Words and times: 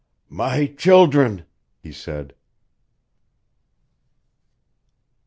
"My 0.29 0.65
children!" 0.65 1.45
he 1.77 1.91
said. 1.91 2.33